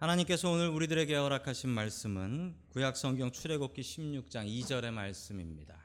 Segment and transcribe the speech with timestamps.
[0.00, 5.76] 하나님께서 오늘 우리들에게 허락하신 말씀은 구약 성경 출애굽기 16장 2절의 말씀입니다.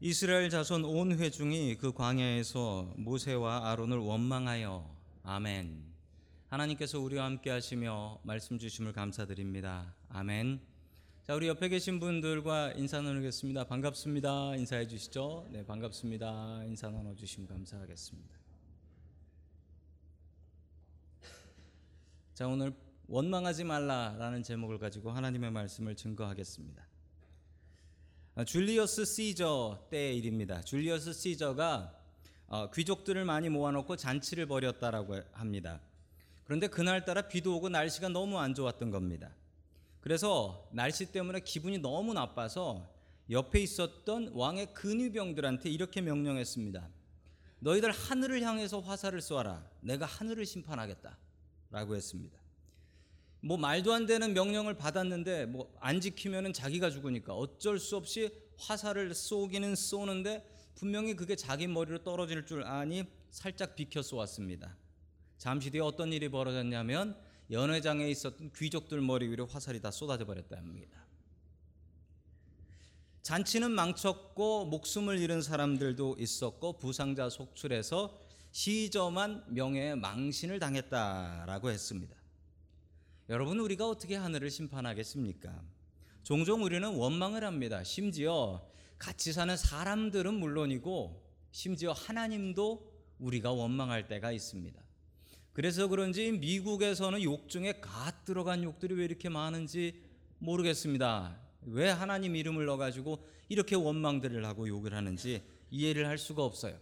[0.00, 4.90] 이스라엘 자손 온 회중이 그 광야에서 모세와 아론을 원망하여
[5.22, 5.84] 아멘.
[6.48, 9.94] 하나님께서 우리와 함께 하시며 말씀 주심을 감사드립니다.
[10.08, 10.69] 아멘.
[11.26, 13.64] 자, 우리 옆에 계신 분들과 인사 나누겠습니다.
[13.64, 14.56] 반갑습니다.
[14.56, 15.46] 인사해 주시죠.
[15.50, 16.64] 네, 반갑습니다.
[16.64, 18.34] 인사 나눠 주시면 감사하겠습니다.
[22.34, 22.74] 자, 오늘
[23.06, 26.84] 원망하지 말라라는 제목을 가지고 하나님의 말씀을 증거하겠습니다.
[28.36, 30.62] 아, 줄리어스 시저 때의 일입니다.
[30.62, 31.94] 줄리어스 시저가
[32.46, 35.80] 어, 귀족들을 많이 모아놓고 잔치를 벌였다라고 합니다.
[36.44, 39.30] 그런데 그날따라 비도 오고 날씨가 너무 안 좋았던 겁니다.
[40.00, 42.88] 그래서 날씨 때문에 기분이 너무 나빠서
[43.30, 46.88] 옆에 있었던 왕의 근위병들한테 이렇게 명령했습니다.
[47.60, 49.64] 너희들 하늘을 향해서 화살을 쏘아라.
[49.80, 51.16] 내가 하늘을 심판하겠다.
[51.70, 52.38] 라고 했습니다.
[53.42, 59.14] 뭐 말도 안 되는 명령을 받았는데 뭐 안 지키면은 자기가 죽으니까 어쩔 수 없이 화살을
[59.14, 64.76] 쏘기는 쏘는데 분명히 그게 자기 머리로 떨어질 줄 아니 살짝 비켜 쏘았습니다.
[65.38, 67.16] 잠시 뒤에 어떤 일이 벌어졌냐면
[67.50, 71.00] 연회장에 있었던 귀족들 머리 위로 화살이 다 쏟아져 버렸다 합니다.
[73.22, 78.18] 잔치는 망쳤고 목숨을 잃은 사람들도 있었고 부상자 속출해서
[78.52, 82.16] 시저만 명예의 망신을 당했다라고 했습니다.
[83.28, 85.62] 여러분 우리가 어떻게 하늘을 심판하겠습니까?
[86.22, 87.84] 종종 우리는 원망을 합니다.
[87.84, 88.66] 심지어
[88.98, 91.22] 같이 사는 사람들은 물론이고
[91.52, 94.89] 심지어 하나님도 우리가 원망할 때가 있습니다.
[95.52, 100.00] 그래서 그런지 미국에서는 욕 중에 갓 들어간 욕들이 왜 이렇게 많은지
[100.38, 101.36] 모르겠습니다.
[101.66, 106.78] 왜 하나님 이름을 넣어가지고 이렇게 원망들을 하고 욕을 하는지 이해를 할 수가 없어요.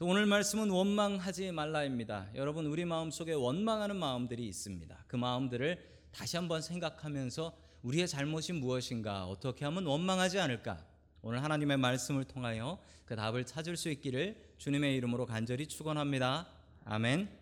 [0.00, 2.30] 오늘 말씀은 원망하지 말라입니다.
[2.34, 5.04] 여러분 우리 마음 속에 원망하는 마음들이 있습니다.
[5.06, 5.78] 그 마음들을
[6.10, 10.84] 다시 한번 생각하면서 우리의 잘못이 무엇인가 어떻게 하면 원망하지 않을까
[11.20, 16.48] 오늘 하나님의 말씀을 통하여 그 답을 찾을 수 있기를 주님의 이름으로 간절히 축원합니다.
[16.84, 17.41] 아멘.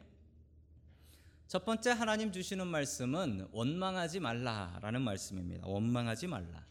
[1.51, 5.67] 첫 번째 하나님 주시는 말씀은 원망하지 말라라는 말씀입니다.
[5.67, 6.65] 원망하지 말라.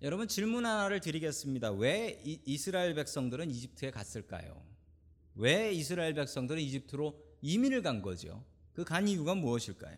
[0.00, 1.72] 여러분 질문 하나를 드리겠습니다.
[1.72, 4.62] 왜 이스라엘 백성들은 이집트에 갔을까요?
[5.34, 8.44] 왜 이스라엘 백성들은 이집트로 이민을 간 거죠?
[8.74, 9.96] 그 간 이유가 무엇일까요?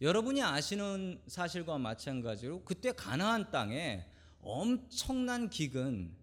[0.00, 4.06] 여러분이 아시는 사실과 마찬가지로 그때 가나안 땅에
[4.40, 6.16] 엄청난 기근,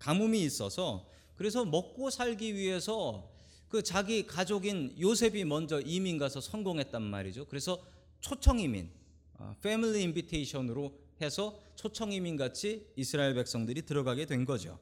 [0.00, 3.29] 가뭄이 있어서 그래서 먹고 살기 위해서
[3.70, 7.46] 그 자기 가족인 요셉이 먼저 이민 가서 성공했단 말이죠.
[7.46, 7.80] 그래서
[8.20, 8.90] 초청 이민,
[9.62, 14.78] 패밀리 인비테이션으로 해서 초청 이민 같이 이스라엘 백성들이 들어가게 된 거죠.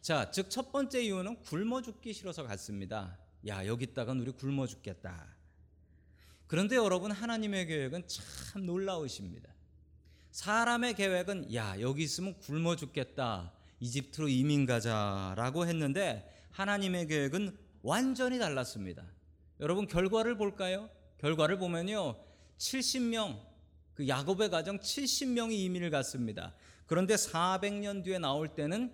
[0.00, 3.16] 자, 즉 첫 번째 이유는 굶어 죽기 싫어서 갔습니다.
[3.46, 5.36] 야, 여기 있다간 우리 굶어 죽겠다.
[6.48, 9.48] 그런데 여러분 하나님의 계획은 참 놀라우십니다.
[10.32, 13.52] 사람의 계획은 야, 여기 있으면 굶어 죽겠다.
[13.78, 19.04] 이집트로 이민 가자라고 했는데 하나님의 계획은 완전히 달랐습니다.
[19.60, 20.88] 여러분 결과를 볼까요?
[21.18, 22.16] 결과를 보면요.
[22.58, 23.40] 70명
[23.94, 26.54] 그 야곱의 가정 70명이 이민을 갔습니다.
[26.86, 28.92] 그런데 400년 뒤에 나올 때는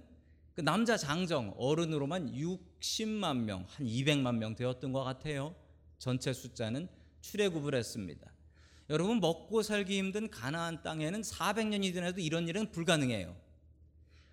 [0.54, 5.54] 그 남자 장정 어른으로만 60만 명, 한 200만 명 되었던 것 같아요.
[5.98, 6.88] 전체 숫자는
[7.20, 8.32] 출애굽을 했습니다.
[8.90, 13.36] 여러분 먹고 살기 힘든 가나안 땅에는 400년이 지나도 이런 일은 불가능해요.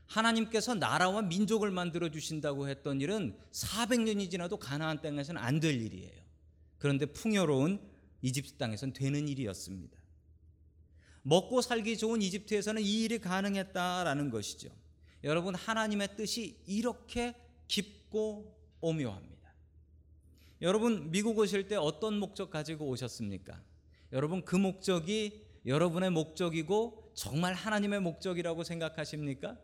[0.08, 6.24] 하나님께서 나라와 민족을 만들어 주신다고 했던 일은 400년이 지나도 가나안 땅에서는 안 될 일이에요.
[6.78, 7.80] 그런데 풍요로운
[8.22, 9.98] 이집트 땅에서는 되는 일이었습니다.
[11.24, 14.70] 먹고 살기 좋은 이집트에서는 이 일이 가능했다라는 것이죠.
[15.24, 17.34] 여러분 하나님의 뜻이 이렇게
[17.68, 19.36] 깊고 오묘합니다.
[20.62, 23.60] 여러분 미국 오실 때 어떤 목적 가지고 오셨습니까?
[24.12, 29.58] 여러분 그 목적이 여러분의 목적이고 정말 하나님의 목적이라고 생각하십니까?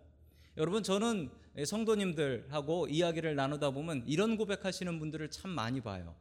[0.58, 1.30] 여러분 저는
[1.66, 6.16] 성도님들하고 이야기를 나누다 보면 이런 고백하시는 분들을 참 많이 봐요.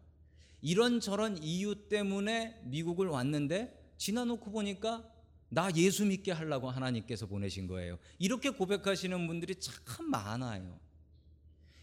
[0.63, 5.05] 이런저런 이유 때문에 미국을 왔는데 지나놓고 보니까
[5.49, 7.99] 나 예수 믿게 하려고 하나님께서 보내신 거예요.
[8.19, 10.79] 이렇게 고백하시는 분들이 참 많아요.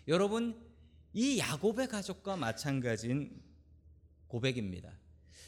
[0.08, 0.58] 여러분,
[1.14, 3.42] 이 야곱의 가족과 마찬가지인
[4.28, 4.90] 고백입니다.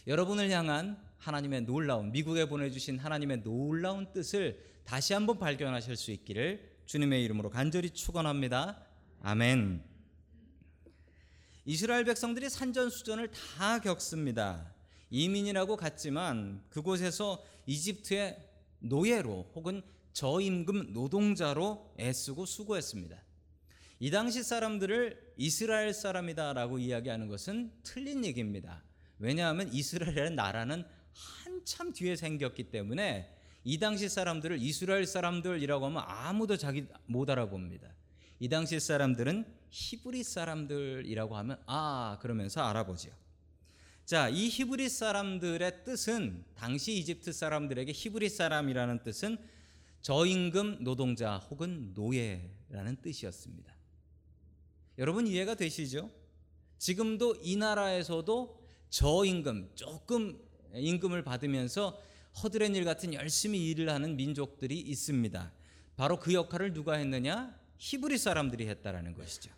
[0.06, 7.24] 여러분을 향한 하나님의 놀라운, 미국에 보내주신 하나님의 놀라운 뜻을 다시 한번 발견하실 수 있기를 주님의
[7.26, 8.84] 이름으로 간절히 축원합니다.
[9.22, 9.84] 아멘.
[11.64, 14.74] 이스라엘 백성들이 산전수전을 다 겪습니다.
[15.12, 18.44] 이민이라고 갔지만 그곳에서 이집트의
[18.80, 19.84] 노예로 혹은
[20.14, 23.22] 저임금 노동자로 애쓰고 수고했습니다.
[24.00, 28.82] 이 당시 사람들을 이스라엘 사람이다라고 이야기하는 것은 틀린 얘기입니다.
[29.20, 30.84] 왜냐하면 이스라엘이라는 나라는
[31.14, 37.94] 한참 뒤에 생겼기 때문에 이 당시 사람들을 이스라엘 사람들이라고 하면 아무도 자기 못 알아봅니다.
[38.40, 43.12] 이 당시 사람들은 히브리 사람들이라고 하면 아 그러면서 알아보죠.
[44.06, 49.38] 자, 이 히브리 사람들의 뜻은 당시 이집트 사람들에게 히브리 사람이라는 뜻은
[50.02, 53.72] 저임금 노동자 혹은 노예라는 뜻이었습니다.
[54.98, 56.10] 여러분 이해가 되시죠?
[56.80, 58.60] 지금도 이 나라에서도
[58.90, 60.40] 저임금 조금
[60.74, 62.02] 임금을 받으면서
[62.44, 65.52] 허드렛 일 같은 열심히 일을 하는 민족들이 있습니다.
[65.98, 67.58] 바로 그 역할을 누가 했느냐?
[67.78, 69.52] 히브리 사람들이 했다라는 것이죠.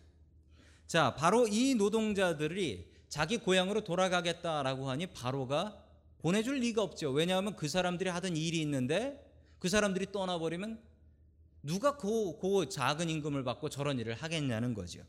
[0.86, 5.82] 자, 바로 이 노동자들이 자기 고향으로 돌아가겠다라고 하니 바로가
[6.18, 7.10] 보내줄 리가 없죠.
[7.10, 9.24] 왜냐하면 그 사람들이 하던 일이 있는데
[9.58, 10.80] 그 사람들이 떠나버리면
[11.62, 15.02] 누가 그, 그 작은 임금을 받고 저런 일을 하겠냐는 거죠.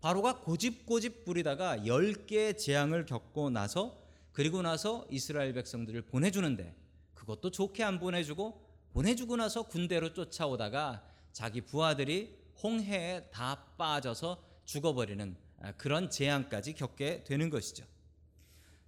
[0.00, 4.05] 바로가 고집고집 부리다가 10개의 재앙을 겪고 나서
[4.36, 6.76] 그리고 나서 이스라엘 백성들을 보내주는데
[7.14, 11.02] 그것도 좋게 안 보내주고 보내주고 나서 군대로 쫓아오다가
[11.32, 15.34] 자기 부하들이 홍해에 다 빠져서 죽어버리는
[15.78, 17.86] 그런 재앙까지 겪게 되는 것이죠.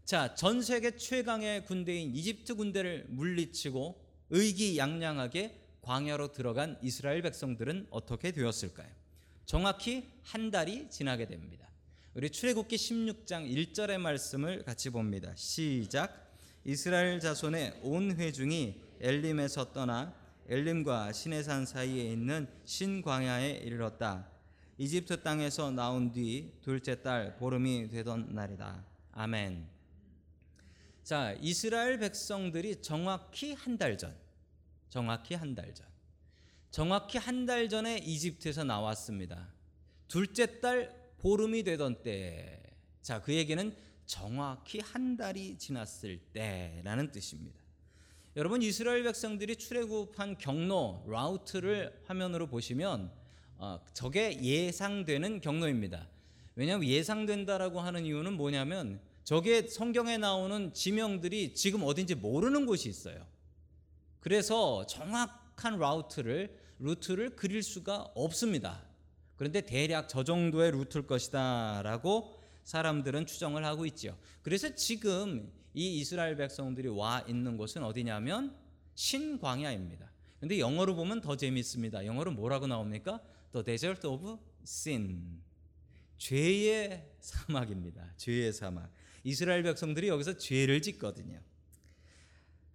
[0.05, 8.91] 자, 전 세계 최강의 군대인 이집트 군대를 물리치고 의기양양하게 광야로 들어간 이스라엘 백성들은 어떻게 되었을까요?
[9.47, 11.68] 정확히 한 달이 지나게 됩니다.
[12.19, 15.33] 우리 출애굽기 16장 1절의 말씀을 같이 봅니다.
[15.37, 16.35] 시작.
[16.65, 20.13] 이스라엘 자손의 온 회중이 엘림에서 떠나
[20.49, 24.29] 엘림과 시내산 사이에 있는 신광야에 이르렀다.
[24.79, 28.85] 이집트 땅에서 나온 뒤 둘째 달 보름이 되던 날이다.
[29.13, 29.69] 아멘.
[31.05, 34.13] 자, 이스라엘 백성들이 정확히 한 달 전,
[34.91, 35.87] 정확히 한 달 전,
[36.73, 39.47] 정확히 한 달 전에 이집트에서 나왔습니다.
[40.09, 42.63] 둘째 달 보름이 되던 때,
[43.03, 43.75] 자, 그 얘기는
[44.07, 47.61] 정확히 한 달이 지났을 때라는 뜻입니다.
[48.37, 53.11] 여러분 이스라엘 백성들이 출애굽한 경로 라우트를 화면으로 보시면
[53.57, 56.09] 어, 저게 예상되는 경로입니다.
[56.55, 63.27] 왜냐하면 예상된다라고 하는 이유는 뭐냐면 저게 성경에 나오는 지명들이 지금 어딘지 모르는 곳이 있어요.
[64.21, 68.88] 그래서 정확한 라우트를 루트를 그릴 수가 없습니다.
[69.39, 74.19] 그런데 대략 저 정도의 루트일 것이다라고 사람들은 추정을 하고 있죠.
[74.43, 78.55] 그래서 지금 이 이스라엘 백성들이 와 있는 곳은 어디냐면
[78.95, 80.11] 신광야입니다.
[80.41, 82.05] 근데 영어로 보면 더 재밌습니다.
[82.05, 83.21] 영어로 뭐라고 나옵니까?
[83.53, 85.41] The Desert of Sin.
[86.19, 88.15] 죄의 사막입니다.
[88.17, 88.91] 죄의 사막.
[89.23, 91.41] 이스라엘 백성들이 여기서 죄를 짓거든요.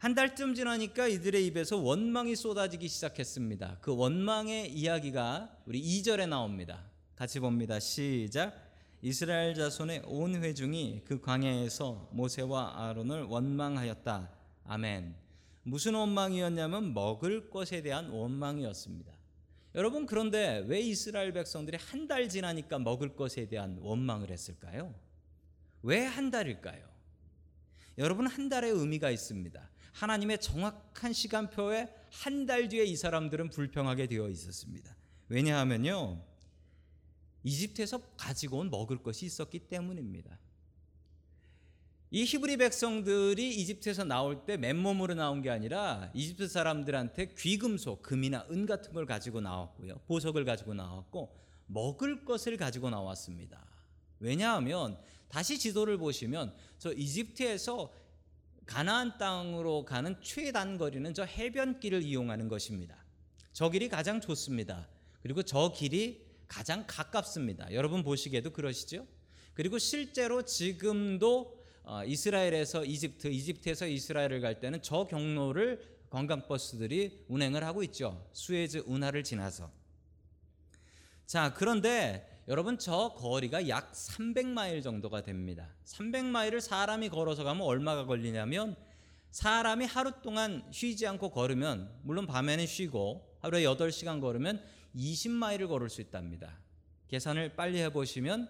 [0.03, 3.77] 한 달쯤 지나니까 이들의 입에서 원망이 쏟아지기 시작했습니다.
[3.79, 6.83] 그 원망의 이야기가 우리 2절에 나옵니다.
[7.15, 7.79] 같이 봅니다.
[7.79, 8.53] 시작.
[9.01, 14.29] 이스라엘 자손의 온 회중이 그 광야에서 모세와 아론을 원망하였다.
[14.65, 15.15] 아멘.
[15.63, 19.09] 무슨 원망이었냐면 먹을 것에 대한 원망이었습니다.
[19.75, 24.94] 여러분 그런데 왜 이스라엘 백성들이 한 달 지나니까 먹을 것에 대한 원망을 했을까요?
[25.81, 26.91] 왜 한 달일까요?
[27.97, 29.69] 여러분 한 달의 의미가 있습니다.
[29.94, 34.95] 하나님의 정확한 시간표에 한 달 뒤에 이 사람들은 불평하게 되어 있었습니다.
[35.30, 36.21] 왜냐하면요.
[37.44, 40.38] 이집트에서 가지고 온 먹을 것이 있었기 때문입니다.
[42.12, 48.68] 이 히브리 백성들이 이집트에서 나올 때 맨몸으로 나온 게 아니라 이집트 사람들한테 귀금속, 금이나 은
[48.68, 49.95] 같은 걸 가지고 나왔고요.
[50.06, 51.35] 보석을 가지고 나왔고
[51.66, 53.66] 먹을 것을 가지고 나왔습니다.
[54.19, 57.92] 왜냐하면 다시 지도를 보시면 저 이집트에서
[58.65, 62.95] 가나안 땅으로 가는 최단 거리는 저 해변길을 이용하는 것입니다.
[63.51, 64.87] 저 길이 가장 좋습니다.
[65.21, 67.73] 그리고 저 길이 가장 가깝습니다.
[67.73, 69.07] 여러분 보시기에도 그러시죠?
[69.53, 77.83] 그리고 실제로 지금도 어, 이스라엘에서 이집트, 이집트에서 이스라엘을 갈 때는 저 경로를 관광버스들이 운행을 하고
[77.83, 78.29] 있죠.
[78.33, 79.71] 수에즈 운하를 지나서.
[81.25, 85.69] 자, 그런데 여러분 저 거리가 약 300마일 정도가 됩니다.
[85.85, 88.76] 300마일을 사람이 걸어서 가면 얼마가 걸리냐면
[89.31, 94.64] 사람이 하루 동안 쉬지 않고 걸으면 물론 밤에는 쉬고 하루에 8시간 걸으면
[94.95, 96.59] 20마일을 걸을 수 있답니다.
[97.07, 98.50] 계산을 빨리 해 보시면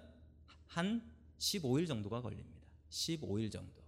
[0.68, 1.04] 한
[1.38, 2.68] 15일 정도가 걸립니다.
[2.90, 3.82] 15일 정도.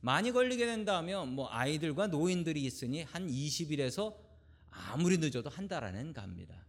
[0.00, 4.14] 많이 걸리게 된다면 뭐 아이들과 노인들이 있으니 한 20일에서
[4.70, 6.64] 아무리 늦어도 한 달 안엔 갑니다.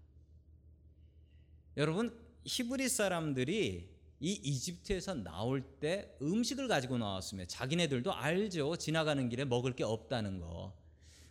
[1.78, 3.90] 여러분 히브리 사람들이
[4.20, 8.76] 이 이집트에서 나올 때 음식을 가지고 나왔으면 자기네들도 알죠.
[8.78, 10.74] 지나가는 길에 먹을 게 없다는 거.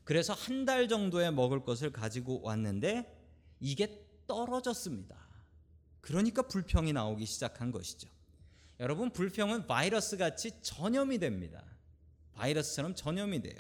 [0.05, 3.13] 그래서 한 달 정도의 먹을 것을 가지고 왔는데
[3.61, 5.17] 이게 떨어졌습니다.
[6.01, 8.09] 그러니까 불평이 나오기 시작한 것이죠.
[8.79, 11.65] 여러분 불평은 바이러스 같이 전염이 됩니다.
[12.35, 13.57] 바이러스처럼 전염이 돼요.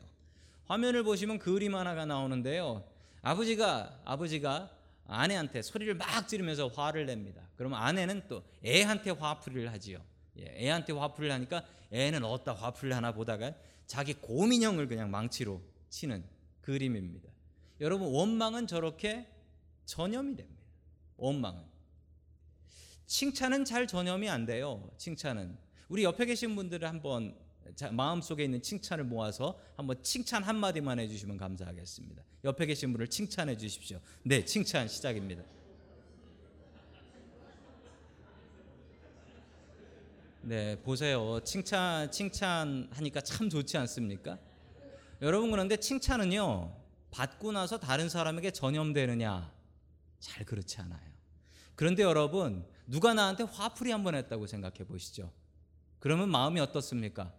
[0.66, 2.84] 화면을 보시면 그림 하나가 나오는데요.
[3.22, 4.75] 아버지가 아버지가
[5.08, 7.48] 아내한테 소리를 막 지르면서 화를 냅니다.
[7.56, 10.02] 그러면 아내는 또 애한테 화풀이를 하지요.
[10.38, 13.54] 예, 애한테 화풀이를 하니까 애는 어디다 화풀이를 하나 보다가
[13.86, 16.24] 자기 고민형을 그냥 망치로 치는
[16.60, 17.28] 그림입니다.
[17.80, 19.26] 여러분 원망은 저렇게
[19.84, 20.62] 전염이 됩니다.
[21.16, 21.62] 원망은
[23.06, 24.90] 칭찬은 잘 전염이 안 돼요.
[24.98, 25.56] 칭찬은
[25.88, 27.36] 우리 옆에 계신 분들을 한번
[27.92, 32.22] 마음 속에 있는 칭찬을 모아서 한번 칭찬 한 마디만 해주시면 감사하겠습니다.
[32.44, 34.00] 옆에 계신 분을 칭찬해 주십시오.
[34.22, 35.42] 네, 칭찬 시작입니다.
[40.42, 41.40] 네, 보세요.
[41.42, 44.38] 칭찬 칭찬하니까 참 좋지 않습니까?
[45.22, 46.72] 여러분 그런데 칭찬은요
[47.10, 49.52] 받고 나서 다른 사람에게 전염되느냐?
[50.20, 51.16] 잘 그렇지 않아요.
[51.74, 55.32] 그런데 여러분 누가 나한테 화풀이 한번 했다고 생각해 보시죠.
[55.98, 57.32] 그러면 마음이 어떻습니까?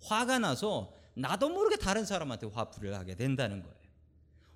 [0.00, 3.76] 화가 나서 나도 모르게 다른 사람한테 화풀이를 하게 된다는 거예요.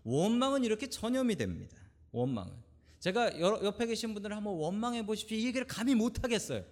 [0.04, 1.76] 원망은 이렇게 전염이 됩니다.
[2.12, 2.52] 원망은.
[2.98, 5.36] 제가 옆에 계신 분들 한번 원망해 보십시오.
[5.36, 6.64] 이 얘기를 감히 못 하겠어요.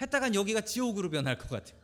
[0.00, 1.80] 했다간 여기가 지옥으로 변할 것 같아요.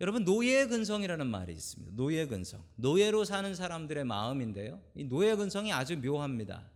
[0.00, 1.96] 여러분 노예 근성이라는 말이 있습니다.
[1.96, 2.62] 노예 근성.
[2.76, 4.80] 노예로 사는 사람들의 마음인데요.
[4.94, 6.70] 이 노예 근성이 아주 묘합니다.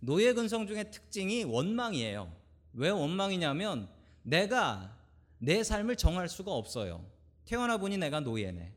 [0.00, 2.32] 노예 근성 중에 특징이 원망이에요.
[2.72, 3.88] 왜 원망이냐면
[4.22, 4.95] 내가
[5.38, 7.04] 내 삶을 정할 수가 없어요.
[7.44, 8.72] 태어나 보니 내가 노예네.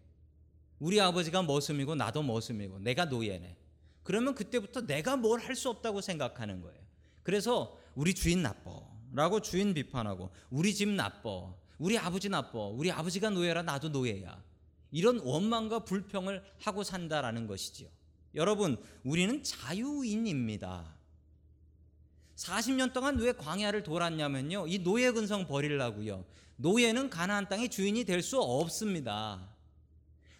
[0.79, 3.57] 우리 아버지가 머슴이고 나도 머슴이고 내가 노예네.
[4.03, 6.79] 그러면 그때부터 내가 뭘 할 수 없다고 생각하는 거예요.
[7.23, 8.79] 그래서 우리 주인 나빠.
[9.11, 11.53] 라고 주인 비판하고 우리 집 나빠.
[11.79, 12.59] 우리 아버지 나빠.
[12.59, 14.41] 우리 아버지가 노예라 나도 노예야.
[14.91, 17.89] 이런 원망과 불평을 하고 산다라는 것이지요.
[18.35, 20.95] 여러분, 우리는 자유인입니다.
[22.35, 24.67] 40년 동안 왜 광야를 돌았냐면요.
[24.67, 26.23] 이 노예 근성 버리려고요.
[26.59, 29.49] 노예는 가나안 땅의 주인이 될 수 없습니다.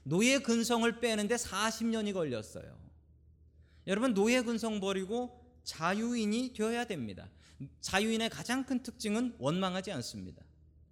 [0.04, 2.78] 노예 근성을 빼는데 40년이 걸렸어요.
[3.88, 7.30] 여러분 노예 근성 버리고 자유인이 되어야 됩니다.
[7.82, 10.44] 자유인의 가장 큰 특징은 원망하지 않습니다.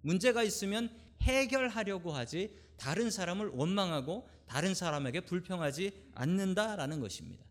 [0.02, 0.90] 문제가 있으면
[1.22, 7.44] 해결하려고 하지 다른 사람을 원망하고 다른 사람에게 불평하지 않는다라는 것입니다.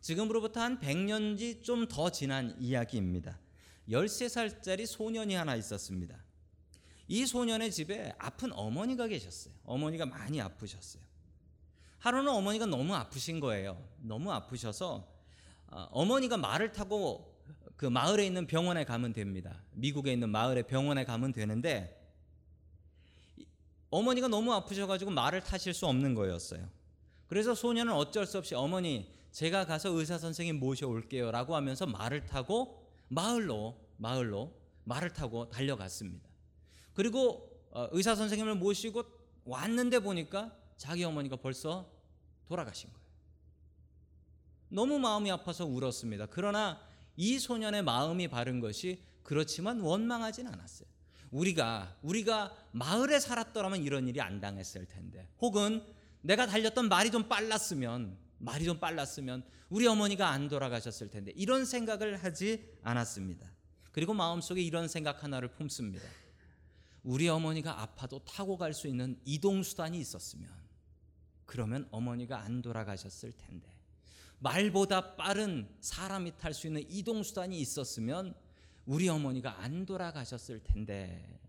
[0.00, 3.40] 지금으로부터 한 100년지 좀 더 지난 이야기입니다.
[3.88, 6.23] 13살짜리 소년이 하나 있었습니다.
[7.08, 9.54] 이 소년의 집에 아픈 어머니가 계셨어요.
[9.64, 11.02] 어머니가 많이 아프셨어요.
[11.98, 13.82] 하루는 어머니가 너무 아프신 거예요.
[13.98, 15.08] 너무 아프셔서
[15.68, 17.34] 어, 어머니가 말을 타고
[17.76, 19.62] 그 마을에 있는 병원에 가면 됩니다.
[19.72, 22.00] 미국에 있는 마을의 병원에 가면 되는데
[23.90, 26.68] 어머니가 너무 아프셔가지고 말을 타실 수 없는 거였어요.
[27.26, 33.76] 그래서 소년은 어쩔 수 없이 어머니 제가 가서 의사 선생님 모셔올게요라고 하면서 말을 타고 마을로
[33.96, 34.52] 마을로
[34.84, 36.33] 말을 타고 달려갔습니다.
[36.94, 39.04] 그리고 어, 의사 선생님을 모시고
[39.44, 41.90] 왔는데 보니까 자기 어머니가 벌써
[42.46, 43.04] 돌아가신 거예요.
[44.68, 46.26] 너무 마음이 아파서 울었습니다.
[46.26, 46.80] 그러나
[47.16, 50.88] 이 소년의 마음이 바른 것이 그렇지만 원망하진 않았어요.
[51.30, 55.84] 우리가 우리가 마을에 살았더라면 이런 일이 안 당했을 텐데 혹은
[56.22, 62.22] 내가 달렸던 말이 좀 빨랐으면 말이 좀 빨랐으면 우리 어머니가 안 돌아가셨을 텐데 이런 생각을
[62.22, 63.50] 하지 않았습니다.
[63.90, 66.04] 그리고 마음속에 이런 생각 하나를 품습니다.
[67.04, 70.50] 우리 어머니가 아파도 타고 갈 수 있는 이동 수단이 있었으면
[71.44, 73.68] 그러면 어머니가 안 돌아가셨을 텐데
[74.38, 78.34] 말보다 빠른 사람이 탈 수 있는 이동 수단이 있었으면
[78.86, 81.40] 우리 어머니가 안 돌아가셨을 텐데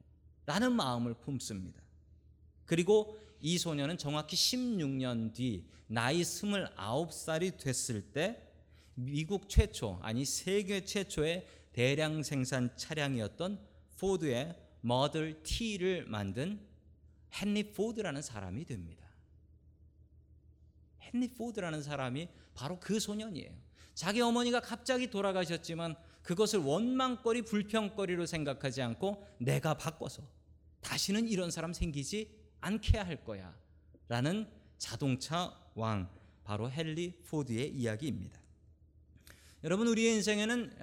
[0.46, 1.82] 라는 마음을 품습니다.
[2.66, 8.42] 그리고 이 소녀는 정확히 16년 뒤 나이 29살이 됐을 때
[8.94, 13.60] 미국 최초 아니 세계 최초의 대량 생산 차량이었던
[14.00, 16.60] 포드의 모델 T를 만든
[17.34, 19.04] 헨리 포드라는 사람이 됩니다.
[21.02, 23.52] 헨리 포드라는 사람이 바로 그 소년이에요.
[23.96, 30.22] 자기 어머니가 갑자기 돌아가셨지만 그것을 원망거리 불평거리로 생각하지 않고 내가 바꿔서
[30.82, 32.30] 다시는 이런 사람 생기지
[32.62, 33.58] 않게 할 거야.
[34.08, 36.12] 라는 자동차 왕
[36.44, 38.40] 바로 헨리 포드의 이야기입니다.
[39.64, 40.78] 여러분 우리의 인생에는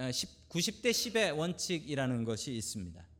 [0.48, 3.11] 90대 10의 원칙이라는 것이 있습니다.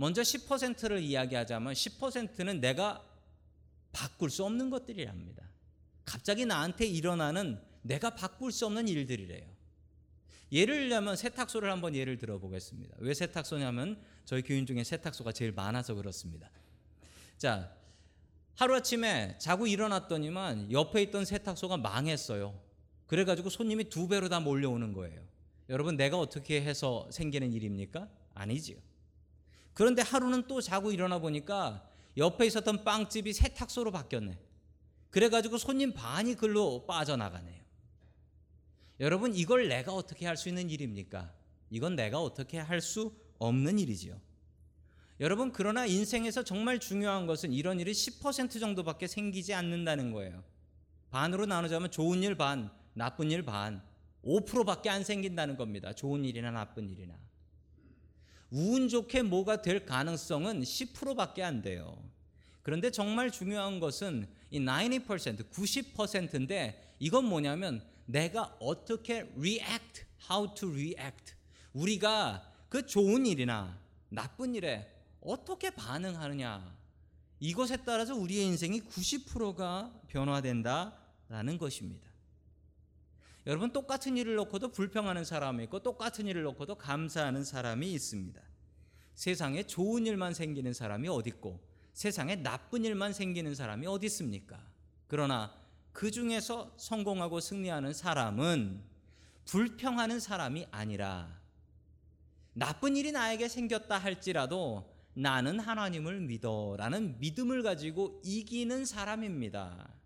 [0.00, 3.04] 먼저 10%를 이야기하자면 10%는 내가
[3.92, 5.44] 바꿀 수 없는 것들이랍니다.
[6.06, 9.46] 갑자기 나한테 일어나는 내가 바꿀 수 없는 일들이래요.
[10.52, 12.96] 예를 들면 세탁소를 한번 예를 들어 보겠습니다.
[13.00, 16.50] 왜 세탁소냐면 저희 교인 중에 세탁소가 제일 많아서 그렇습니다.
[17.36, 17.70] 자,
[18.54, 22.58] 하루아침에 자고 일어났더니만 옆에 있던 세탁소가 망했어요.
[23.06, 25.20] 그래가지고 손님이 두 배로 다 몰려오는 거예요.
[25.68, 28.08] 여러분 내가 어떻게 해서 생기는 일입니까?
[28.32, 28.78] 아니지요.
[29.80, 34.38] 그런데 하루는 또 자고 일어나 보니까 옆에 있었던 빵집이 세탁소로 바뀌었네.
[35.08, 37.62] 그래가지고 손님 반이 글로 빠져나가네요.
[39.00, 41.32] 여러분 이걸 내가 어떻게 할 수 있는 일입니까?
[41.70, 44.20] 이건 내가 어떻게 할 수 없는 일이지요.
[45.18, 50.44] 여러분 그러나 인생에서 정말 중요한 것은 이런 일이 10% 정도밖에 생기지 않는다는 거예요.
[51.10, 53.82] 반으로 나누자면 좋은 일 반, 나쁜 일 반,
[54.26, 55.94] 5%밖에 안 생긴다는 겁니다.
[55.94, 57.14] 좋은 일이나 나쁜 일이나.
[58.50, 61.96] 운 좋게 뭐가 될 가능성은 10%밖에 안 돼요.
[62.62, 71.34] 그런데 정말 중요한 것은 이 90%, 90%인데 이건 뭐냐면 내가 어떻게 react, how to react.
[71.72, 73.78] 우리가 그 좋은 일이나
[74.08, 74.90] 나쁜 일에
[75.20, 76.76] 어떻게 반응하느냐.
[77.38, 82.09] 이것에 따라서 우리의 인생이 90%가 변화된다라는 것입니다.
[83.46, 88.40] 여러분 똑같은 일을 놓고도 불평하는 사람이 있고 똑같은 일을 놓고도 감사하는 사람이 있습니다.
[89.14, 91.60] 세상에 좋은 일만 생기는 사람이 어디 있고
[91.92, 94.58] 세상에 나쁜 일만 생기는 사람이 어디 있습니까?
[95.06, 95.54] 그러나
[95.92, 98.82] 그 중에서 성공하고 승리하는 사람은
[99.44, 101.40] 불평하는 사람이 아니라
[102.52, 109.99] 나쁜 일이 나에게 생겼다 할지라도 나는 하나님을 믿어라는 믿음을 가지고 이기는 사람입니다.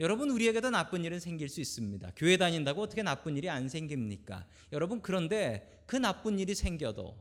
[0.00, 2.12] 여러분 우리에게도 나쁜 일은 생길 수 있습니다.
[2.16, 4.44] 교회 다닌다고 어떻게 나쁜 일이 안 생깁니까?
[4.72, 7.16] 여러분 그런데 그 나쁜 일이 생겨도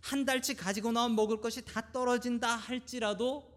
[0.00, 3.52] 한 달치 가지고 나온 먹을 것이 다 떨어진다 할지라도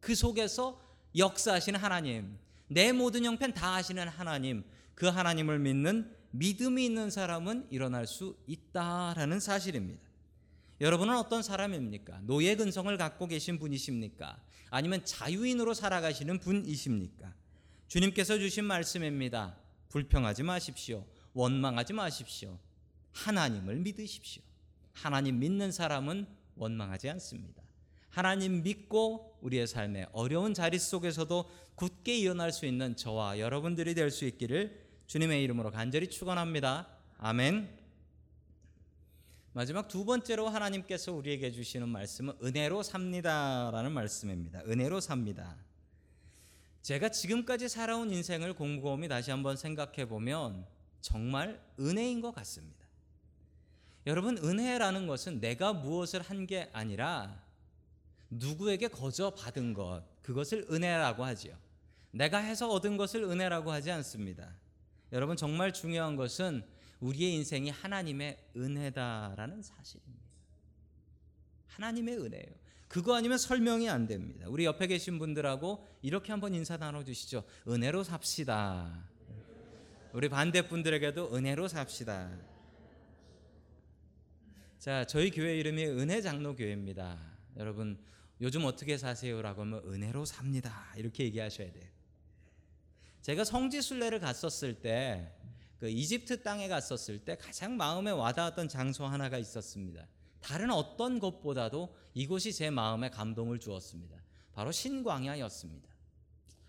[0.00, 0.80] 그 속에서
[1.16, 8.06] 역사하시는 하나님, 내 모든 형편 다 하시는 하나님, 그 하나님을 믿는 믿음이 있는 사람은 일어날
[8.06, 10.02] 수 있다라는 사실입니다.
[10.80, 12.20] 여러분은 어떤 사람입니까?
[12.24, 14.38] 노예 근성을 갖고 계신 분이십니까?
[14.68, 17.32] 아니면 자유인으로 살아가시는 분이십니까?
[17.88, 19.56] 주님께서 주신 말씀입니다.
[19.88, 21.06] 불평하지 마십시오.
[21.34, 22.58] 원망하지 마십시오.
[23.12, 24.42] 하나님을 믿으십시오.
[24.92, 27.62] 하나님 믿는 사람은 원망하지 않습니다.
[28.08, 34.24] 하나님 믿고 우리의 삶의 어려운 자리 속에서도 굳게 일어날 수 있는 저와 여러분들이 될 수
[34.24, 36.88] 있기를 주님의 이름으로 간절히 축원합니다.
[37.18, 37.68] 아멘.
[39.52, 44.62] 마지막 두 번째로 하나님께서 우리에게 주시는 말씀은 은혜로 삽니다라는 말씀입니다.
[44.66, 45.56] 은혜로 삽니다.
[46.86, 50.64] 제가 지금까지 살아온 인생을 곰곰이 다시 한번 생각해 보면
[51.00, 52.86] 정말 은혜인 것 같습니다.
[54.06, 57.42] 여러분, 은혜라는 것은 내가 무엇을 한 게 아니라
[58.30, 61.58] 누구에게 거저 받은 것, 그것을 은혜라고 하지요.
[62.12, 64.54] 내가 해서 얻은 것을 은혜라고 하지 않습니다.
[65.10, 66.64] 여러분, 정말 중요한 것은
[67.00, 70.24] 우리의 인생이 하나님의 은혜다라는 사실입니다.
[71.66, 72.65] 하나님의 은혜예요.
[72.88, 74.46] 그거 아니면 설명이 안 됩니다.
[74.48, 77.44] 우리 옆에 계신 분들하고 이렇게 한번 인사 나눠 주시죠.
[77.66, 79.08] 은혜로 삽시다.
[80.12, 82.30] 우리 반대 분들에게도 은혜로 삽시다.
[84.78, 87.18] 자, 저희 교회 이름이 은혜 장로 교회입니다.
[87.56, 87.98] 여러분
[88.40, 90.92] 요즘 어떻게 사세요라고 하면 은혜로 삽니다.
[90.96, 91.84] 이렇게 얘기하셔야 돼요.
[93.22, 95.36] 제가 성지 순례를 갔었을 때
[95.78, 100.06] 그 이집트 땅에 갔었을 때 가장 마음에 와닿았던 장소 하나가 있었습니다.
[100.46, 104.16] 다른 어떤 것보다도 이곳이 제 마음에 감동을 주었습니다.
[104.52, 105.88] 바로 신광야였습니다.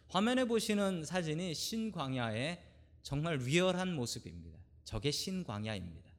[0.07, 2.59] 화면에 보시는 사진이 신광야의
[3.03, 4.57] 정말 리얼한 모습입니다.
[4.83, 6.09] 저게 신광야입니다.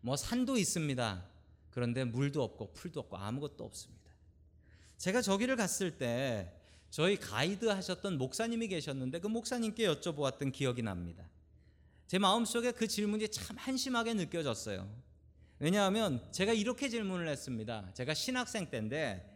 [0.00, 1.22] 뭐 산도 있습니다.
[1.70, 4.10] 그런데 물도 없고 풀도 없고 아무것도 없습니다.
[4.96, 6.50] 제가 저기를 갔을 때
[6.88, 11.28] 저희 가이드 하셨던 목사님이 계셨는데 그 목사님께 여쭤보았던 기억이 납니다.
[12.06, 15.05] 제 마음속에 그 질문이 참 한심하게 느껴졌어요.
[15.58, 17.90] 왜냐하면 제가 이렇게 질문을 했습니다.
[17.94, 19.34] 제가 신학생 때인데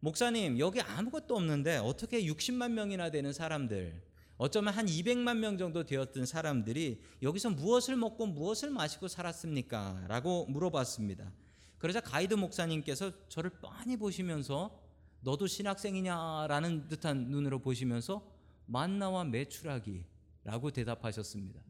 [0.00, 4.02] 목사님 여기 아무것도 없는데 어떻게 60만 명이나 되는 사람들
[4.36, 10.06] 어쩌면 한 200만 명 정도 되었던 사람들이 여기서 무엇을 먹고 무엇을 마시고 살았습니까?
[10.08, 11.32] 라고 물어봤습니다.
[11.78, 14.80] 그러자 가이드 목사님께서 저를 뻔히 보시면서
[15.20, 18.26] 너도 신학생이냐라는 듯한 눈으로 보시면서
[18.66, 21.60] 만나와 매출하기라고 대답하셨습니다.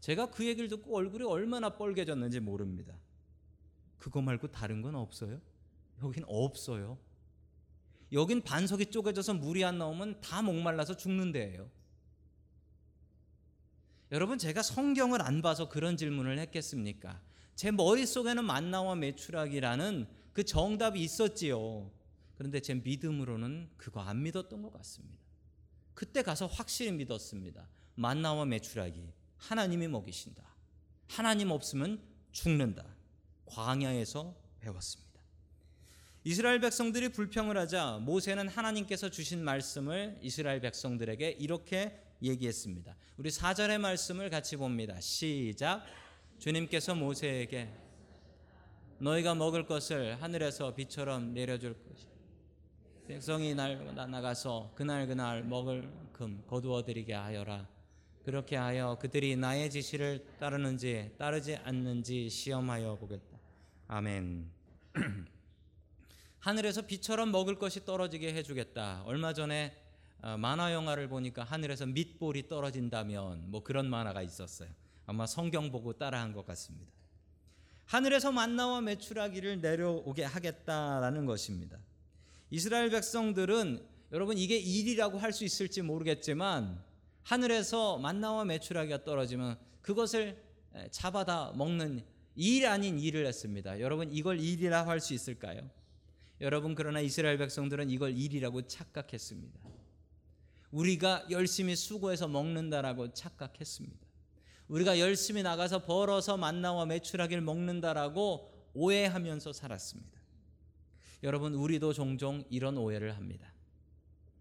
[0.00, 2.98] 제가 그 얘기를 듣고 얼굴이 얼마나 뻘개졌는지 모릅니다.
[3.98, 5.40] 그거 말고 다른 건 없어요?
[6.02, 6.98] 여긴 없어요.
[8.12, 11.70] 여긴 반석이 쪼개져서 물이 안 나오면 다 목말라서 죽는 데예요.
[14.10, 17.20] 여러분 제가 성경을 안 봐서 그런 질문을 했겠습니까?
[17.54, 21.90] 제 머릿속에는 만나와 매출하기라는 그 정답이 있었지요.
[22.36, 25.20] 그런데 제 믿음으로는 그거 안 믿었던 것 같습니다.
[25.94, 27.68] 그때 가서 확실히 믿었습니다.
[27.94, 29.19] 만나와 매출하기.
[29.40, 30.42] 하나님이 먹이신다.
[31.08, 32.00] 하나님 없으면
[32.32, 32.84] 죽는다.
[33.46, 35.10] 광야에서 배웠습니다.
[36.22, 42.94] 이스라엘 백성들이 불평을 하자 모세는 하나님께서 주신 말씀을 이스라엘 백성들에게 이렇게 얘기했습니다.
[43.16, 45.00] 우리 4절의 말씀을 같이 봅니다.
[45.00, 45.84] 시작.
[46.38, 47.72] 주님께서 모세에게
[48.98, 52.06] 너희가 먹을 것을 하늘에서 비처럼 내려줄 것이
[53.08, 57.66] 백성이 날마다 나가서 그날 그날 먹을 금 거두어 드리게 하여라.
[58.24, 63.38] 그렇게 하여 그들이 나의 지시를 따르는지 따르지 않는지 시험하여 보겠다.
[63.88, 64.50] 아멘.
[66.40, 69.02] 하늘에서 비처럼 먹을 것이 떨어지게 해주겠다.
[69.04, 69.74] 얼마 전에
[70.22, 74.68] 어, 만화 영화를 보니까 하늘에서 밑볼이 떨어진다면 뭐 그런 만화가 있었어요.
[75.06, 76.92] 아마 성경 보고 따라한 것 같습니다.
[77.86, 81.78] 하늘에서 만나와 메추라기를 내려오게 하겠다라는 것입니다.
[82.50, 86.89] 이스라엘 백성들은 여러분 이게 일이라고 할 수 있을지 모르겠지만
[87.30, 90.42] 하늘에서 만나와 메추라기가 떨어지면 그것을
[90.90, 93.78] 잡아다 먹는 일 아닌 일을 했습니다.
[93.78, 95.70] 여러분 이걸 일이라 할 수 있을까요?
[96.40, 99.60] 여러분 그러나 이스라엘 백성들은 이걸 일이라고 착각했습니다.
[100.72, 104.08] 우리가 열심히 수고해서 먹는다라고 착각했습니다.
[104.66, 110.18] 우리가 열심히 나가서 벌어서 만나와 매출하기를 먹는다라고 오해하면서 살았습니다.
[111.22, 113.52] 여러분 우리도 종종 이런 오해를 합니다.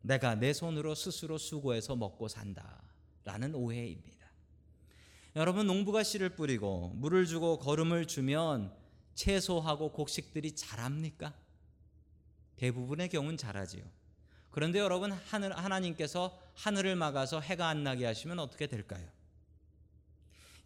[0.01, 2.81] 내가 내 손으로 스스로 수고해서 먹고 산다
[3.23, 4.27] 라는 오해입니다.
[5.35, 8.73] 여러분 농부가 씨를 뿌리고 물을 주고 거름을 주면
[9.13, 11.33] 채소하고 곡식들이 자랍니까?
[12.55, 13.83] 대부분의 경우는 자라지요.
[14.51, 19.07] 그런데 여러분 하늘 하나님께서 하늘을 막아서 해가 안 나게 하시면 어떻게 될까요?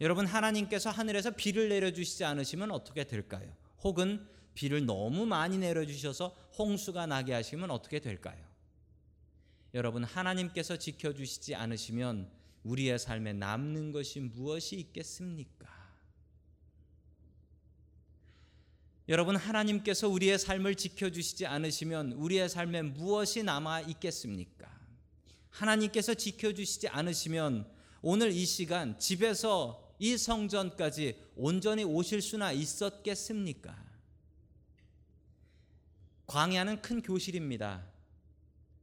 [0.02, 3.54] 여러분 하나님께서 하늘에서 비를 내려 주시지 않으시면 어떻게 될까요?
[3.84, 8.53] 혹은 비를 너무 많이 내려 주셔서 홍수가 나게 하시면 어떻게 될까요?
[9.74, 12.30] 여러분 하나님께서 지켜 주시지 않으시면
[12.64, 15.68] 우리의 삶에 남는 것이 무엇이 있겠습니까?
[19.10, 24.72] 여러분 하나님께서 우리의 삶을 지켜 주시지 않으시면 우리의 삶에 무엇이 남아 있겠습니까?
[25.50, 27.68] 하나님께서 지켜 주시지 않으시면
[28.02, 33.76] 오늘 이 시간 집에서 이 성전까지 온전히 오실 수나 있었겠습니까?
[36.28, 37.92] 광야는 큰 교실입니다.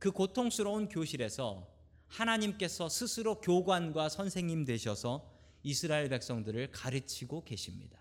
[0.00, 1.68] 그 고통스러운 교실에서
[2.08, 5.30] 하나님께서 스스로 교관과 선생님 되셔서
[5.62, 8.00] 이스라엘 백성들을 가르치고 계십니다.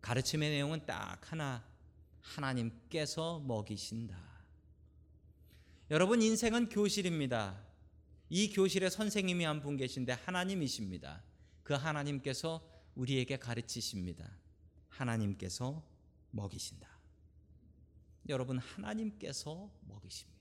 [0.00, 1.62] 가르침의 내용은 딱 하나
[2.20, 4.18] 하나님께서 먹이신다.
[5.90, 7.66] 여러분 인생은 교실입니다.
[8.30, 11.22] 이 교실에 선생님이 한 분 계신데 하나님이십니다.
[11.62, 14.26] 그 하나님께서 우리에게 가르치십니다.
[14.88, 15.84] 하나님께서
[16.30, 16.88] 먹이신다.
[18.30, 20.39] 여러분 하나님께서 먹이십니다.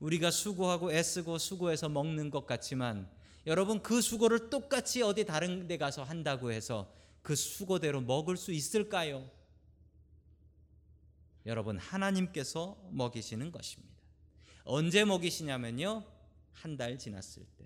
[0.00, 3.08] 우리가 수고하고 애쓰고 수고해서 먹는 것 같지만
[3.46, 9.28] 여러분 그 수고를 똑같이 어디 다른 데 가서 한다고 해서 그 수고대로 먹을 수 있을까요?
[11.46, 13.94] 여러분 하나님께서 먹이시는 것입니다.
[14.64, 16.04] 언제 먹이시냐면요.
[16.52, 17.64] 한 달 지났을 때.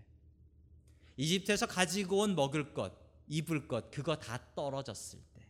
[1.17, 2.93] 이집트에서 가지고 온 먹을 것,
[3.29, 5.43] 입을 것 그거 다 떨어졌을 때.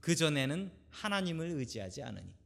[0.00, 2.37] 그 전에는 하나님을 의지하지 않으니까.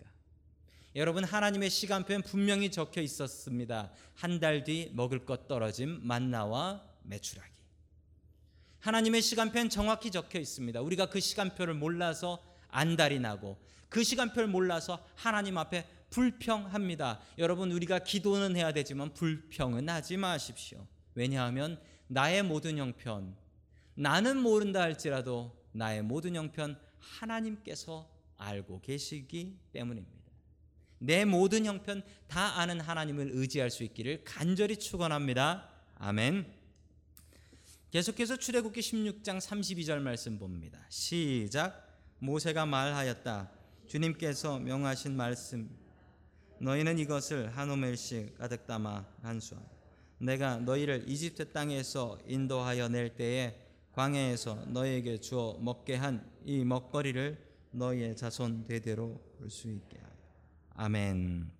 [0.94, 3.90] 여러분 하나님의 시간표엔 분명히 적혀 있었습니다.
[4.14, 7.50] 한 달 뒤 먹을 것 떨어짐 만나와 매출하기.
[8.80, 10.80] 하나님의 시간표는 정확히 적혀 있습니다.
[10.80, 13.56] 우리가 그 시간표를 몰라서 안달이 나고
[13.88, 17.20] 그 시간표를 몰라서 하나님 앞에 불평합니다.
[17.38, 20.86] 여러분 우리가 기도는 해야 되지만 불평은 하지 마십시오.
[21.14, 23.34] 왜냐하면 나의 모든 형편
[23.94, 30.21] 나는 모른다 할지라도 나의 모든 형편 하나님께서 알고 계시기 때문입니다.
[31.02, 35.68] 내 모든 형편 다 아는 하나님을 의지할 수 있기를 간절히 축원합니다.
[35.96, 36.46] 아멘.
[37.90, 40.80] 계속해서 출애굽기 16장 32절 말씀 봅니다.
[40.88, 41.88] 시작.
[42.20, 43.50] 모세가 말하였다.
[43.88, 45.68] 주님께서 명하신 말씀.
[46.60, 49.66] 너희는 이것을 한 오멜씩 가득 담아 한수하라.
[50.18, 53.58] 내가 너희를 이집트 땅에서 인도하여 낼 때에
[53.92, 57.38] 광야에서 너희에게 주어 먹게 한 이 먹거리를
[57.70, 60.01] 너희의 자손 대대로 볼 수 있게.
[60.74, 61.50] 아멘.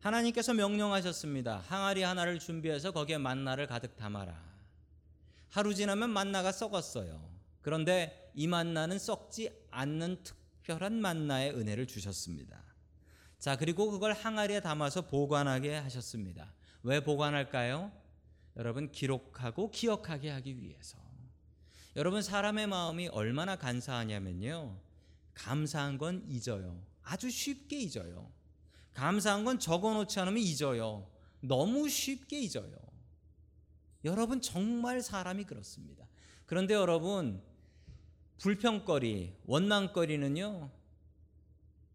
[0.00, 1.64] 하나님께서 명령하셨습니다.
[1.66, 4.40] 항아리 하나를 준비해서 거기에 만나를 가득 담아라.
[5.50, 7.20] 하루 지나면 만나가 썩었어요.
[7.62, 12.62] 그런데 이 만나는 썩지 않는 특별한 만나의 은혜를 주셨습니다.
[13.38, 16.52] 자, 그리고 그걸 항아리에 담아서 보관하게 하셨습니다.
[16.82, 17.90] 왜 보관할까요?
[18.56, 20.98] 여러분 기록하고 기억하게 하기 위해서.
[21.96, 24.78] 여러분 사람의 마음이 얼마나 간사하냐면요.
[25.34, 26.80] 감사한 건 잊어요.
[27.06, 28.30] 아주 쉽게 잊어요.
[28.92, 31.08] 감사한 건 적어 놓지 않으면 잊어요.
[31.40, 32.76] 너무 쉽게 잊어요.
[34.04, 36.04] 여러분 정말 사람이 그렇습니다.
[36.46, 37.42] 그런데 여러분
[38.38, 40.70] 불평거리, 원망거리는요.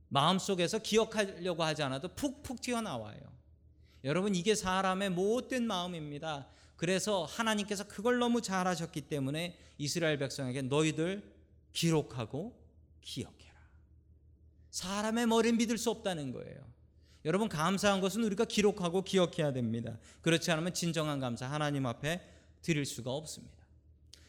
[0.08, 3.20] 마음속에서 기억하려고 하지 않아도 푹푹 튀어나와요.
[4.04, 6.48] 여러분 이게 사람의 못된 마음입니다.
[6.78, 11.22] 그래서 하나님께서 그걸 너무 잘하셨기 때문에 이스라엘 백성에게 너희들
[11.74, 12.58] 기록하고
[13.02, 13.51] 기억해라.
[14.72, 16.60] 사람의 머리는 믿을 수 없다는 거예요.
[17.24, 19.98] 여러분 감사한 것은 우리가 기록하고 기억해야 됩니다.
[20.22, 22.22] 그렇지 않으면 진정한 감사 하나님 앞에
[22.62, 23.62] 드릴 수가 없습니다.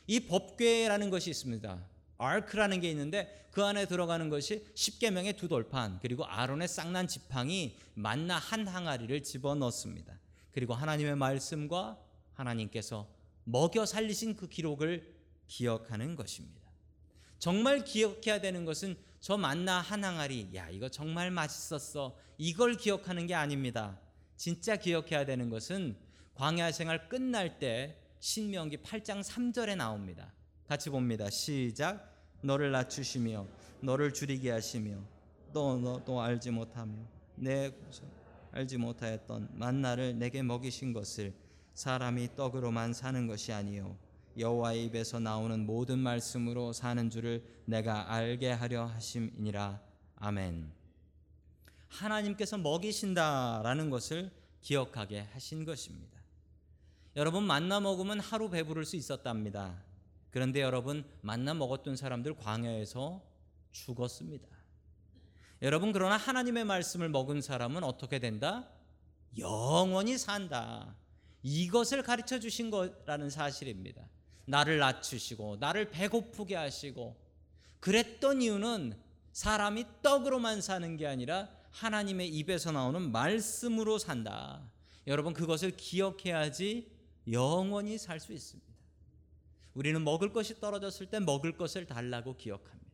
[0.07, 1.87] 이 법궤라는 것이 있습니다.
[2.19, 8.37] 아크라는 게 있는데 그 안에 들어가는 것이 십계명의 두 돌판 그리고 아론의 쌍난 지팡이 만나
[8.37, 10.19] 한 항아리를 집어 넣습니다.
[10.53, 11.99] 그리고 하나님의 말씀과
[12.35, 13.09] 하나님께서
[13.45, 15.15] 먹여 살리신 그 기록을
[15.47, 16.62] 기억하는 것입니다.
[17.43, 23.35] 정말 기억해야 되는 것은 저 만나 한 항아리 야 이거 정말 맛있었어 이걸 기억하는 게
[23.35, 23.99] 아닙니다.
[24.37, 25.97] 진짜 기억해야 되는 것은
[26.37, 30.33] 광야 생활 끝날 때 신명기 8장 3절에 나옵니다.
[30.69, 31.29] 같이 봅니다.
[31.31, 32.15] 시작.
[32.43, 33.49] 너를 낮추시며
[33.81, 34.99] 너를 줄이게 하시며
[35.53, 36.95] 또 너도 알지 못하며
[37.35, 37.73] 내
[38.53, 41.35] 알지 못하였던 만나를 내게 먹이신 것을
[41.75, 43.97] 사람이 떡으로만 사는 것이 아니요
[44.39, 49.81] 여호와의 입에서 나오는 모든 말씀으로 사는 줄을 내가 알게 하려 하심이니라
[50.17, 50.73] 아멘.
[51.89, 56.21] 하나님께서 먹이신다라는 것을 기억하게 하신 것입니다.
[57.17, 59.83] 여러분 만나 먹으면 하루 배부를 수 있었답니다.
[60.31, 63.23] 그런데 여러분 만나 먹었던 사람들 광야에서
[63.73, 64.49] 죽었습니다.
[65.61, 68.69] 여러분 그러나 하나님의 말씀을 먹은 사람은 어떻게 된다?
[69.39, 70.97] 영원히 산다.
[71.43, 74.09] 이것을 가르쳐 주신 거라는 사실입니다.
[74.53, 77.17] 나를 낮추시고 나를 배고프게 하시고
[77.81, 78.93] 그랬던 이유는
[79.33, 84.63] 사람이 떡으로만 사는 게 아니라 하나님의 입에서 나오는 말씀으로 산다.
[85.07, 86.93] 여러분 그것을 기억해야지
[87.31, 88.71] 영원히 살 수 있습니다.
[89.73, 92.93] 우리는 먹을 것이 떨어졌을 때 먹을 것을 달라고 기억합니다.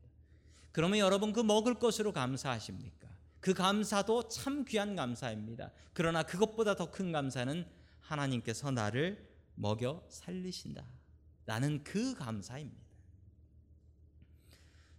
[0.70, 3.08] 그러면 여러분 그 먹을 것으로 감사하십니까?
[3.40, 5.72] 그 감사도 참 귀한 감사입니다.
[5.92, 7.66] 그러나 그것보다 더 큰 감사는
[8.00, 10.97] 하나님께서 나를 먹여 살리신다.
[11.48, 12.86] 나는 그 감사입니다.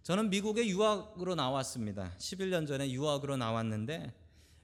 [0.02, 2.12] 저는 미국에 유학으로 나왔습니다.
[2.18, 4.12] 11년 전에 유학으로 나왔는데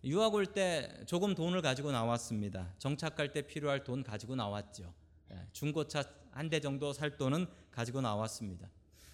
[0.03, 2.75] 유학 올 때 조금 돈을 가지고 나왔습니다.
[2.79, 4.93] 정착할 때 필요할 돈 가지고 나왔죠.
[5.31, 8.69] 예, 중고차 한 대 정도 살 돈은 가지고 나왔습니다.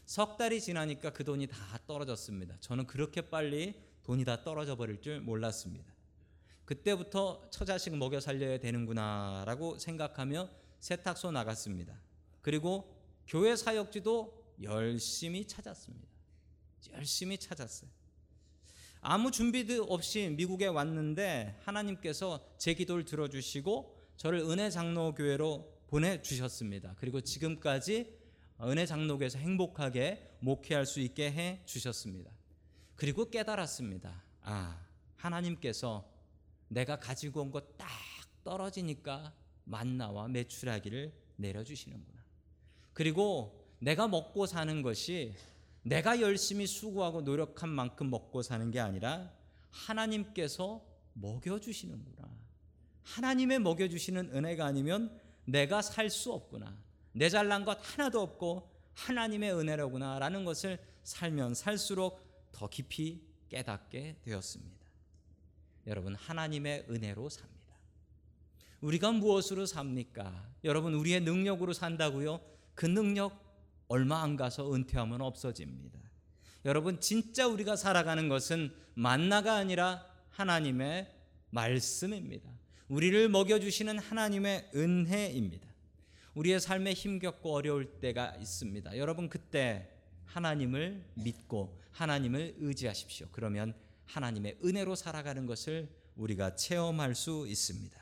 [0.06, 2.56] 석 달이 지나니까 그 돈이 다 떨어졌습니다.
[2.60, 5.92] 저는 그렇게 빨리 돈이 다 떨어져 버릴 줄 몰랐습니다.
[6.64, 10.48] 그때부터 처자식 먹여 살려야 되는구나라고 생각하며
[10.80, 12.00] 세탁소 나갔습니다.
[12.42, 12.94] 그리고
[13.26, 16.08] 교회 사역지도 열심히 찾았습니다.
[16.92, 17.90] 열심히 찾았어요.
[19.00, 26.94] 아무 준비도 없이 미국에 왔는데 하나님께서 제 기도를 들어주시고 저를 은혜 장로 교회로 보내주셨습니다.
[26.98, 28.16] 그리고 지금까지
[28.62, 32.30] 은혜 장로교에서 행복하게 목회할 수 있게 해 주셨습니다.
[32.94, 34.22] 그리고 깨달았습니다.
[34.42, 36.08] 아, 하나님께서
[36.68, 37.88] 내가 가지고 온것딱
[38.44, 42.21] 떨어지니까 만나와 매출하기를 내려주시는구나.
[42.92, 45.34] 그리고 내가 먹고 사는 것이
[45.82, 49.32] 내가 열심히 수고하고 노력한 만큼 먹고 사는 게 아니라
[49.70, 52.28] 하나님께서 먹여주시는구나.
[53.02, 56.76] 하나님의 먹여주시는 은혜가 아니면 내가 살 수 없구나.
[57.12, 62.20] 내 잘난 것 하나도 없고 하나님의 은혜로구나 라는 것을 살면 살수록
[62.52, 64.86] 더 깊이 깨닫게 되었습니다.
[65.86, 67.52] 여러분 하나님의 은혜로 삽니다.
[68.80, 70.50] 우리가 무엇으로 삽니까?
[70.64, 72.40] 여러분 우리의 능력으로 산다고요?
[72.82, 73.40] 그 능력
[73.86, 76.00] 얼마 안 가서 은퇴하면 없어집니다.
[76.64, 81.08] 여러분 진짜 우리가 살아가는 것은 만나가 아니라 하나님의
[81.50, 82.50] 말씀입니다.
[82.88, 85.68] 우리를 먹여주시는 하나님의 은혜입니다.
[86.34, 88.98] 우리의 삶에 힘겹고 어려울 때가 있습니다.
[88.98, 89.88] 여러분 그때
[90.24, 93.28] 하나님을 믿고 하나님을 의지하십시오.
[93.30, 97.96] 그러면 하나님의 은혜로 살아가는 것을 우리가 체험할 수 있습니다.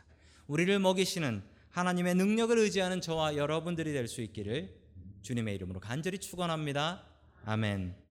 [0.47, 4.75] 우리를 먹이시는 하나님의 능력을 의지하는 저와 여러분들이 될 수 있기를
[5.23, 7.05] 주님의 이름으로 간절히 축원합니다.
[7.45, 8.10] 아멘.